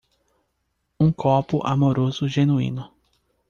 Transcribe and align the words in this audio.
Um 0.99 1.11
copo 1.11 1.57
amoroso 1.73 2.27
genuíno. 2.27 2.83